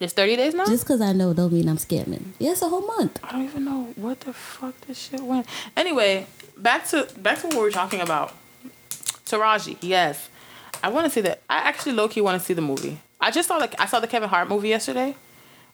[0.00, 0.64] It's 30 days now?
[0.66, 2.22] Just because I know don't mean I'm scamming.
[2.38, 3.18] Yeah, it's a whole month.
[3.24, 5.46] I don't even know what the fuck this shit went.
[5.76, 8.32] Anyway, back to back to what we were talking about.
[9.26, 10.28] Taraji, yes.
[10.82, 11.42] I want to see that.
[11.50, 13.00] I actually low key want to see the movie.
[13.20, 15.16] I just saw like I saw the Kevin Hart movie yesterday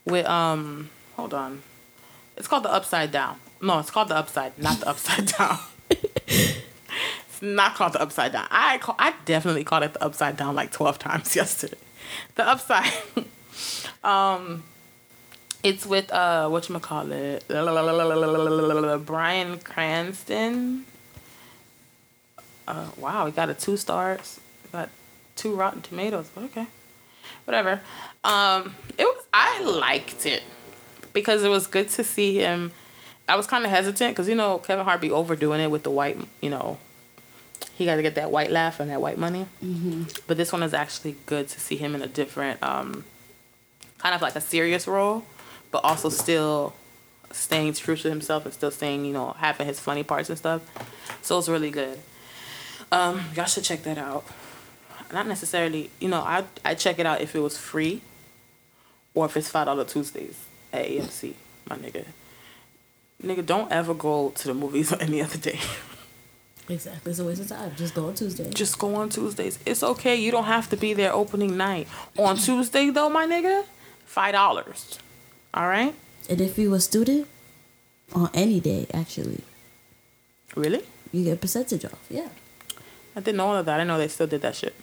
[0.06, 1.62] with um hold on.
[2.36, 3.36] It's called The Upside Down.
[3.60, 5.58] No, it's called The Upside, not The Upside Down.
[5.88, 8.46] it's not called The Upside Down.
[8.50, 11.76] I call, I definitely called it The Upside Down like 12 times yesterday.
[12.34, 12.90] The Upside
[14.02, 14.62] um
[15.62, 17.44] it's with uh what you call it
[19.06, 20.84] Bryan Cranston.
[22.66, 24.40] Uh wow, we got a two stars.
[24.72, 24.88] Got
[25.36, 26.66] two rotten tomatoes, but okay.
[27.44, 27.80] Whatever.
[28.22, 30.42] Um it was I liked it
[31.12, 32.72] because it was good to see him.
[33.26, 35.90] I was kind of hesitant because you know Kevin Hart be overdoing it with the
[35.90, 36.76] white, you know,
[37.74, 39.46] he got to get that white laugh and that white money.
[40.26, 43.04] But this one is actually good to see him in a different, um,
[44.04, 45.24] kind of like a serious role,
[45.70, 46.74] but also still
[47.30, 50.60] staying true to himself and still staying, you know, having his funny parts and stuff.
[51.22, 51.98] So it's really good.
[52.92, 54.26] Um, y'all should check that out.
[55.10, 58.02] Not necessarily, you know, I I check it out if it was free,
[59.14, 60.38] or if it's five dollar Tuesdays
[60.70, 61.32] at AMC,
[61.70, 62.04] my nigga.
[63.22, 65.58] Nigga, don't ever go to the movies on any other day.
[66.68, 67.10] Exactly.
[67.10, 67.72] It's a waste of time.
[67.76, 68.50] Just go on Tuesday.
[68.50, 69.58] just go on Tuesdays.
[69.64, 70.16] It's okay.
[70.16, 71.88] You don't have to be there opening night.
[72.18, 73.64] On Tuesday though, my nigga,
[74.04, 74.98] five dollars.
[75.52, 75.94] All right?
[76.28, 77.28] and if you a student,
[78.14, 79.40] on any day, actually,
[80.56, 80.82] Really?
[81.12, 82.00] you get a percentage off.
[82.08, 82.28] Yeah.
[83.16, 83.78] I didn't know all of that.
[83.80, 84.74] I know they still did that shit.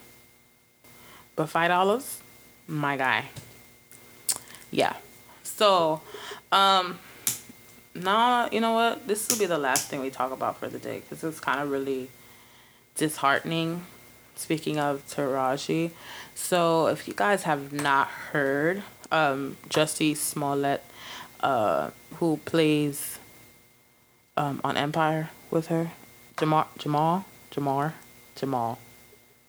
[1.36, 2.20] But five dollars,
[2.68, 3.26] my guy.
[4.70, 4.96] Yeah.
[5.44, 6.02] So,
[6.52, 7.00] um,
[7.96, 9.08] now you know what?
[9.08, 11.60] This will be the last thing we talk about for the day because it's kind
[11.60, 12.10] of really
[12.96, 13.86] disheartening.
[14.36, 15.92] Speaking of Taraji,
[16.34, 18.82] so if you guys have not heard,
[19.12, 20.84] um, Jussie Smollett,
[21.42, 23.20] uh, who plays
[24.38, 25.92] um, on Empire with her,
[26.38, 27.94] Jamar, Jamal, Jamar,
[28.36, 28.80] Jamal.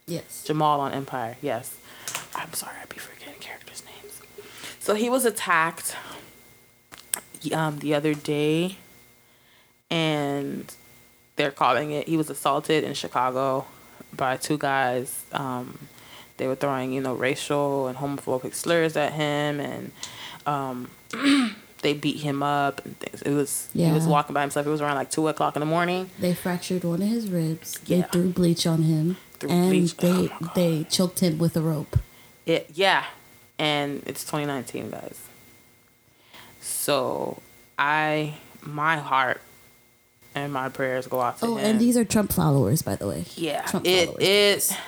[0.07, 0.45] Yes.
[0.45, 1.37] Jamal on Empire.
[1.41, 1.77] Yes.
[2.35, 4.21] I'm sorry, I be forgetting characters' names.
[4.81, 5.97] So he was attacked
[7.53, 8.79] um, the other day,
[9.91, 10.73] and
[11.37, 12.09] they're calling it.
[12.09, 13.67] He was assaulted in Chicago
[14.15, 15.25] by two guys.
[15.33, 15.79] Um,
[16.43, 19.93] they were throwing, you know, racial and homophobic slurs at him, and
[20.45, 20.91] um,
[21.83, 23.23] they beat him up and things.
[23.23, 24.67] It was he was walking by himself.
[24.67, 26.11] It was around like two o'clock in the morning.
[26.19, 27.79] They fractured one of his ribs.
[27.87, 28.07] They Yeah.
[28.07, 29.19] threw bleach on him.
[29.39, 31.97] Threw and bleach- they oh they choked him with a rope.
[32.45, 33.05] It yeah,
[33.57, 35.21] and it's 2019, guys.
[36.61, 37.41] So
[37.79, 39.41] I my heart
[40.35, 41.53] and my prayers go out to him.
[41.53, 41.65] Oh, him.
[41.67, 43.27] and these are Trump followers, by the way.
[43.37, 44.23] yeah, Trump it followers.
[44.73, 44.79] it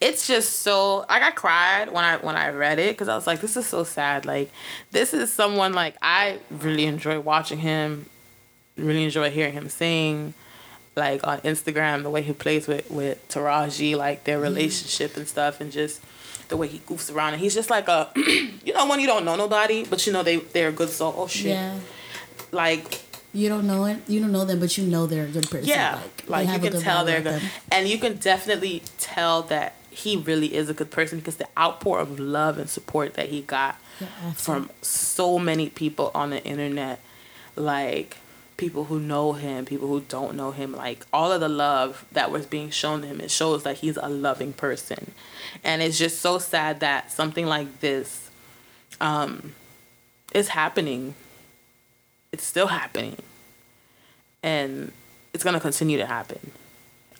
[0.00, 3.26] it's just so like I cried when I when I read it because I was
[3.26, 4.24] like, this is so sad.
[4.24, 4.50] Like
[4.90, 8.06] this is someone like I really enjoy watching him,
[8.76, 10.34] really enjoy hearing him sing.
[10.96, 14.42] Like on Instagram, the way he plays with with Taraji, like their mm.
[14.42, 16.00] relationship and stuff, and just
[16.48, 17.34] the way he goofs around.
[17.34, 20.22] And he's just like a, you know, when you don't know nobody, but you know
[20.22, 21.14] they they're a good soul.
[21.16, 21.52] Oh shit!
[21.52, 21.78] Yeah.
[22.50, 23.98] Like You don't know it.
[24.08, 25.68] You don't know them, but you know they're a good person.
[25.68, 27.50] yeah, Like, like, you can tell they're good, them.
[27.70, 31.98] and you can definitely tell that he really is a good person because the outpour
[31.98, 37.00] of love and support that he got Yeah, from so many people on the internet,
[37.56, 38.18] like
[38.56, 42.30] people who know him, people who don't know him, like all of the love that
[42.30, 45.12] was being shown to him, it shows that he's a loving person,
[45.64, 48.30] and it's just so sad that something like this,
[49.00, 49.54] um,
[50.32, 51.14] is happening.
[52.32, 53.16] It's still happening
[54.42, 54.92] and
[55.32, 56.52] it's gonna continue to happen.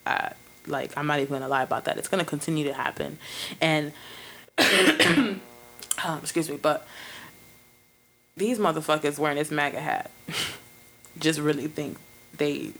[0.07, 0.31] Uh,
[0.67, 1.99] like I'm not even gonna lie about that.
[1.99, 3.19] It's gonna continue to happen,
[3.61, 3.93] and
[4.59, 5.41] um,
[6.23, 6.87] excuse me, but
[8.37, 10.11] these motherfuckers wearing this MAGA hat
[11.19, 11.99] just really think
[12.37, 12.71] they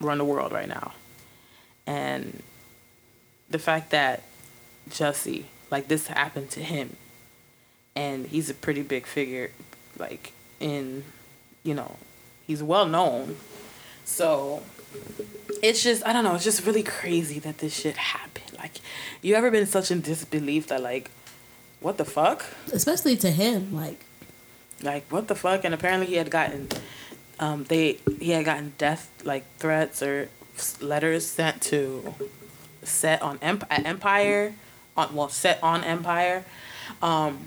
[0.00, 0.92] run the world right now,
[1.86, 2.42] and
[3.48, 4.22] the fact that
[4.90, 6.96] Jussie, like this happened to him,
[7.94, 9.50] and he's a pretty big figure,
[9.98, 11.04] like in,
[11.62, 11.96] you know,
[12.46, 13.36] he's well known.
[14.04, 14.62] So
[15.62, 18.58] it's just I don't know, it's just really crazy that this shit happened.
[18.58, 18.72] Like
[19.22, 21.10] you ever been such in disbelief that like
[21.80, 22.44] what the fuck?
[22.72, 24.04] Especially to him, like
[24.82, 25.64] Like what the fuck?
[25.64, 26.68] And apparently he had gotten
[27.38, 30.28] um they he had gotten death like threats or
[30.80, 32.14] letters sent to
[32.82, 34.54] set on Emp- Empire
[34.96, 36.44] on well set on Empire.
[37.02, 37.38] Um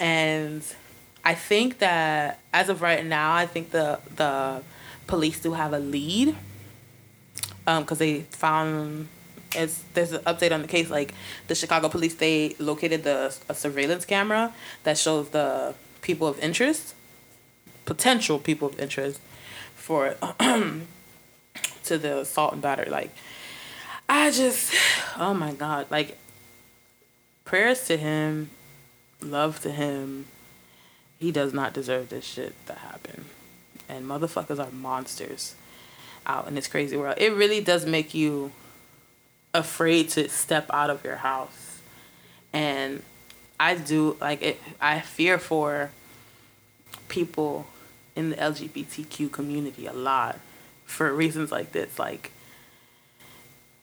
[0.00, 0.62] and
[1.24, 4.62] I think that as of right now, I think the the
[5.12, 6.28] police do have a lead
[7.66, 9.08] um because they found
[9.54, 11.12] it's there's an update on the case like
[11.48, 13.18] the chicago police they located the
[13.52, 16.94] a surveillance camera that shows the people of interest
[17.84, 19.20] potential people of interest
[19.74, 20.16] for
[21.84, 23.10] to the assault and battery like
[24.08, 24.72] i just
[25.18, 26.16] oh my god like
[27.44, 28.48] prayers to him
[29.22, 30.26] love to him.
[31.18, 33.26] He does not deserve this shit to happen
[33.92, 35.54] and motherfuckers are monsters
[36.26, 37.16] out in this crazy world.
[37.18, 38.52] It really does make you
[39.54, 41.80] afraid to step out of your house.
[42.52, 43.02] And
[43.60, 45.90] I do like it I fear for
[47.08, 47.66] people
[48.16, 50.38] in the LGBTQ community a lot
[50.84, 52.32] for reasons like this like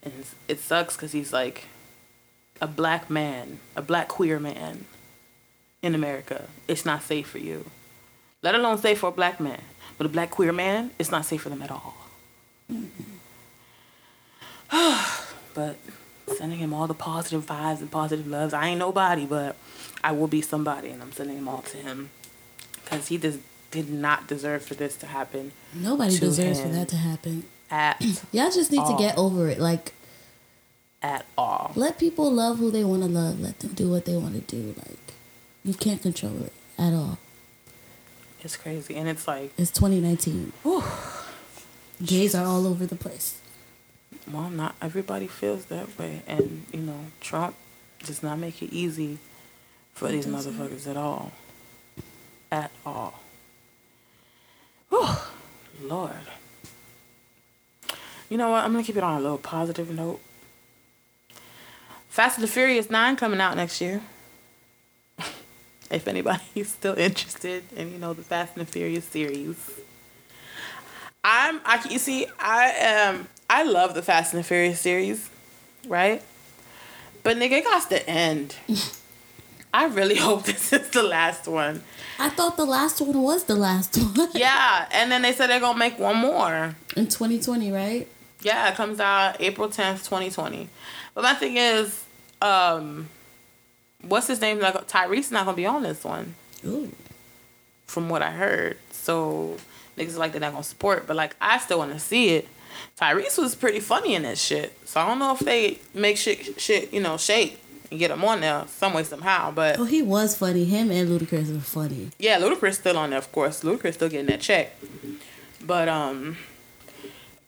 [0.04, 1.66] and it sucks cuz he's like
[2.62, 4.86] a black man, a black queer man
[5.82, 6.46] in America.
[6.68, 7.72] It's not safe for you.
[8.42, 9.62] Let alone safe for a black man.
[10.00, 11.94] But a black queer man, it's not safe for them at all.
[15.54, 15.76] but
[16.38, 18.54] sending him all the positive vibes and positive loves.
[18.54, 19.56] I ain't nobody, but
[20.04, 22.10] I will be somebody, and I'm sending them all to him
[22.84, 23.40] because he just
[23.72, 27.44] did not deserve for this to happen nobody To deserves for that to happen.
[27.70, 29.60] at Y'all just need to get over it.
[29.60, 29.94] Like
[31.04, 31.72] at all.
[31.76, 33.40] let people love who they want to love.
[33.40, 34.74] Let them do what they want to do.
[34.78, 34.98] Like
[35.64, 37.18] you can't control it at all.
[38.44, 40.54] It's crazy, and it's like, It's 2019.
[40.64, 40.84] whew,
[42.06, 43.40] Gays are all over the place.
[44.32, 47.56] well, not everybody feels that way, and you know, Trump
[48.06, 49.18] does not make it easy
[49.94, 51.32] for these motherfuckers at all,
[52.52, 53.20] at all.
[54.90, 55.08] Whew,
[55.84, 56.14] Lord.
[58.30, 58.64] You know what?
[58.64, 60.22] I'm gonna keep it on a little positive note.
[62.08, 64.02] Fast and the Furious Nine coming out next year.
[65.92, 69.58] If anybody's still interested in you know the Fast and the Furious series.
[71.24, 75.30] I'm I you see I am I love the Fast and the Furious series,
[75.88, 76.22] right?
[77.24, 78.56] But nigga, it got to end.
[79.74, 81.84] I really hope this is the last one.
[82.18, 85.60] I thought the last one was the last one Yeah, and then they said they're
[85.60, 86.76] gonna make one more.
[86.96, 88.08] in 2020, right?
[88.42, 90.70] Yeah, it comes out April tenth, twenty twenty.
[91.14, 92.04] But my thing is,
[92.42, 93.10] um,
[94.02, 94.60] what's his name?
[94.60, 96.36] Like Tyrese not gonna be on this one,
[96.66, 96.92] Ooh.
[97.86, 98.78] from what I heard.
[98.92, 99.58] So
[99.98, 102.48] niggas like they're not gonna support, but like I still want to see it.
[103.00, 106.60] Tyrese was pretty funny in that shit, so I don't know if they make shit
[106.60, 109.52] shit you know shake and get him on there some way somehow.
[109.52, 110.66] But Oh, he was funny.
[110.66, 112.12] Him and Ludacris were funny.
[112.20, 113.64] yeah, Ludacris still on there, of course.
[113.64, 114.76] Ludacris still getting that check.
[115.66, 116.38] But um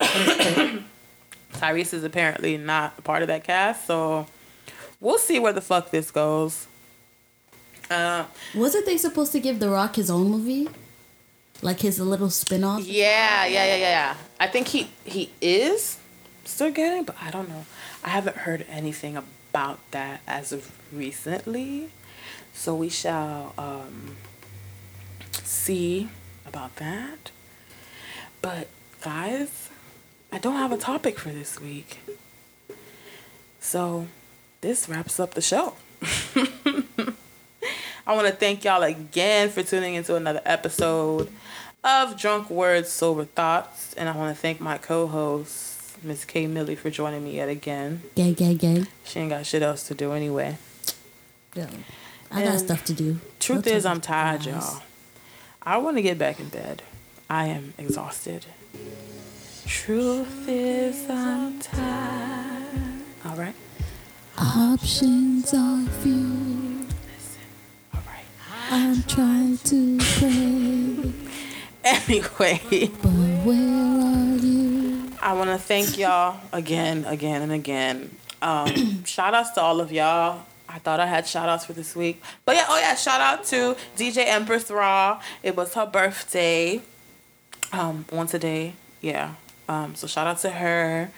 [0.00, 4.26] Tyrese is apparently not a part of that cast, so
[5.02, 6.66] we'll see where the fuck this goes.
[7.90, 8.24] Uh
[8.54, 10.68] Wasn't they supposed to give The Rock his own movie?
[11.60, 12.82] Like his little spin off?
[12.84, 14.14] yeah, yeah, yeah, yeah, yeah.
[14.40, 15.98] I think he he is
[16.44, 17.64] still getting, but I don't know.
[18.02, 21.90] I haven't heard anything about that as of recently.
[22.54, 24.16] So we shall um
[25.44, 26.08] see
[26.46, 27.30] about that.
[28.40, 28.66] But
[29.02, 29.68] guys,
[30.32, 32.00] I don't have a topic for this week.
[33.60, 34.06] So
[34.62, 35.74] this wraps up the show.
[38.06, 41.30] I want to thank y'all again for tuning into another episode
[41.84, 43.92] of Drunk Words, Sober Thoughts.
[43.94, 46.46] And I want to thank my co host, Miss K.
[46.46, 48.02] Millie, for joining me yet again.
[48.14, 48.86] Gang, gang, gang.
[49.04, 50.56] She ain't got shit else to do anyway.
[51.54, 51.68] Yeah.
[52.30, 53.18] I got stuff to do.
[53.40, 54.82] Truth is, I'm tired, y'all.
[55.60, 56.82] I want to get back in bed.
[57.28, 58.46] I am exhausted.
[59.66, 63.02] Truth is, I'm tired.
[63.26, 63.54] All right.
[64.44, 66.84] Options are few.
[67.94, 68.24] All right.
[68.72, 71.12] I'm trying to pray,
[71.84, 72.60] Anyway,
[73.00, 73.12] but
[73.44, 75.12] where are you?
[75.22, 78.16] I want to thank y'all again, again, and again.
[78.42, 80.42] Um, shout outs to all of y'all.
[80.68, 82.20] I thought I had shout outs for this week.
[82.44, 85.22] But yeah, oh yeah, shout out to DJ Empress Raw.
[85.44, 86.82] It was her birthday.
[87.72, 88.72] Um, on today.
[89.00, 89.34] Yeah.
[89.68, 91.12] Um, so shout out to her.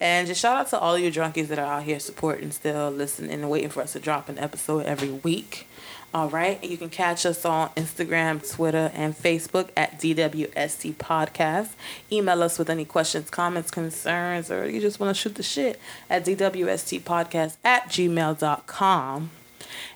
[0.00, 3.32] And just shout out to all you drunkies that are out here supporting, still listening,
[3.32, 5.66] and waiting for us to drop an episode every week.
[6.14, 6.62] All right.
[6.64, 11.70] You can catch us on Instagram, Twitter, and Facebook at DWST Podcast.
[12.10, 15.78] Email us with any questions, comments, concerns, or you just want to shoot the shit
[16.08, 19.30] at DWSTPodcast at gmail.com.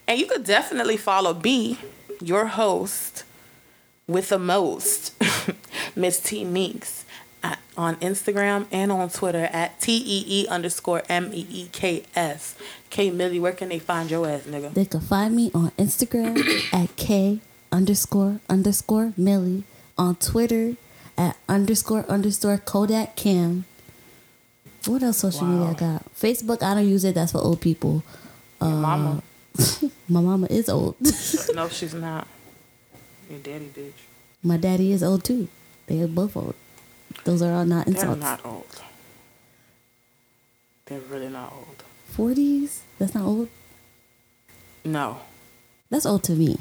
[0.07, 1.79] And you could definitely follow B,
[2.21, 3.25] your host,
[4.07, 5.15] with the most,
[5.97, 7.02] Miss T Meeks,
[7.77, 12.55] on Instagram and on Twitter at T E E underscore M E E K S.
[12.91, 14.73] K Millie, where can they find your ass, nigga?
[14.75, 16.39] They can find me on Instagram
[16.73, 19.65] at K underscore underscore Millie.
[19.99, 20.77] On Twitter
[21.19, 23.65] at underscore underscore Kodak Cam.
[24.87, 26.15] What else social media I got?
[26.15, 27.15] Facebook, I don't use it.
[27.15, 28.03] That's for old people.
[28.61, 29.23] Your uh, mama.
[30.09, 30.97] My mama is old.
[31.55, 32.27] No, she's not.
[33.31, 33.93] Your daddy, bitch.
[34.43, 35.49] My daddy is old too.
[35.87, 36.55] They are both old.
[37.25, 37.95] Those are all not in.
[37.95, 38.83] They're not old.
[40.87, 41.83] They're really not old.
[42.17, 42.81] 40s?
[42.99, 43.49] That's not old.
[44.85, 45.21] No.
[45.91, 46.59] That's old to me.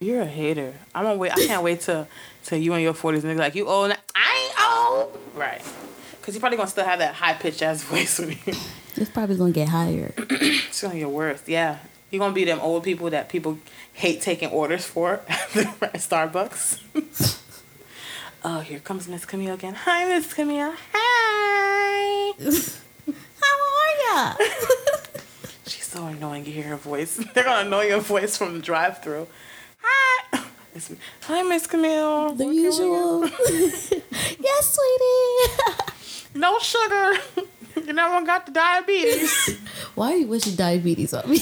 [0.00, 0.74] You're a hater.
[0.94, 1.32] I'm gonna wait.
[1.32, 2.08] I can't wait till
[2.44, 3.92] till you in your forties nigga like you old.
[4.14, 5.18] I ain't old.
[5.34, 5.62] Right.
[6.22, 8.54] Cause you're probably gonna still have that high pitched ass voice when you.
[8.96, 10.12] It's probably gonna get higher.
[10.18, 11.42] It's gonna get worse.
[11.46, 11.78] Yeah.
[12.10, 13.58] You're gonna be them old people that people
[13.92, 17.38] hate taking orders for at Starbucks.
[18.44, 19.74] oh, here comes Miss Camille again.
[19.74, 20.74] Hi, Miss Camille.
[20.92, 22.32] Hi.
[23.40, 24.34] How are ya?
[25.66, 26.44] She's so annoying.
[26.46, 27.16] You hear her voice.
[27.34, 29.26] They're gonna know your voice from the drive-through.
[29.82, 30.40] Hi.
[31.22, 32.34] Hi, Miss Camille.
[32.34, 33.26] The What can we usual.
[33.28, 36.38] yes, sweetie.
[36.38, 37.12] No sugar.
[37.86, 39.58] you never got the diabetes.
[39.94, 41.38] Why are you wishing diabetes on me?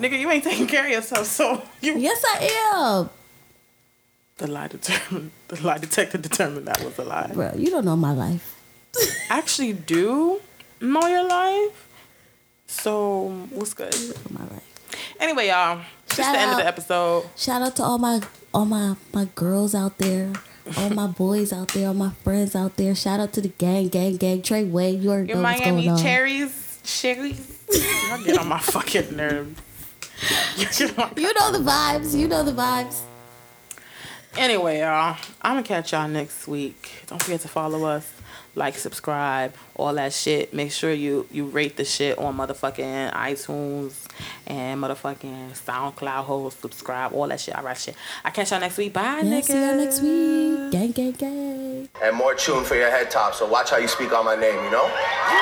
[0.00, 1.98] Nigga, you ain't taking care of yourself, so you.
[1.98, 3.10] yes, I am.
[4.42, 5.30] The lie determined.
[5.48, 7.30] The lie detector determined that was a lie.
[7.32, 8.58] Bro, you don't know my life.
[9.30, 10.40] Actually, do
[10.80, 11.88] know your life.
[12.66, 13.94] So what's good?
[14.30, 14.66] My life.
[15.20, 15.80] Anyway, y'all.
[16.08, 16.62] Just Shout the end of out.
[16.62, 17.24] the episode.
[17.36, 18.20] Shout out to all my
[18.52, 20.32] all my my girls out there,
[20.76, 22.94] all my boys out there, all my friends out there.
[22.94, 24.42] Shout out to the gang, gang, gang.
[24.42, 27.40] Trey Way, you already Your know Miami cherries, cherries.
[28.08, 29.60] Y'all get on my fucking nerves.
[30.56, 32.16] You get on- You know the vibes.
[32.18, 33.00] You know the vibes.
[34.36, 36.90] Anyway, y'all, I'm gonna catch y'all next week.
[37.06, 38.10] Don't forget to follow us,
[38.54, 40.54] like, subscribe, all that shit.
[40.54, 44.06] Make sure you you rate the shit on motherfucking iTunes
[44.46, 46.60] and motherfucking SoundCloud host.
[46.62, 47.54] Subscribe, all that shit.
[47.54, 47.94] All right, shit.
[48.24, 48.94] I catch y'all next week.
[48.94, 49.44] Bye, Yeah, niggas.
[49.44, 50.72] see y'all next week.
[50.72, 51.88] Gang, gang, gang.
[52.02, 53.34] and more tune for your head top.
[53.34, 55.40] So watch how you speak on my name, you know?